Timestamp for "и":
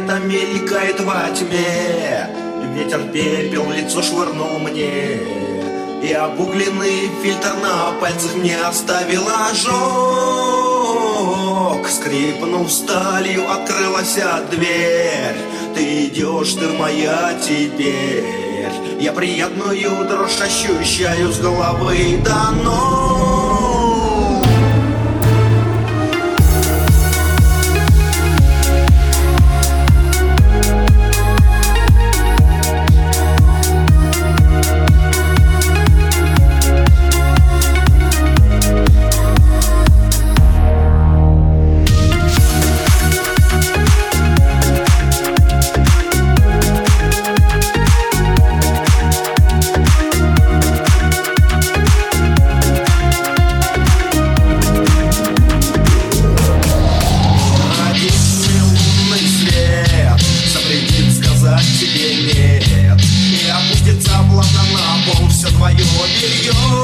6.02-6.12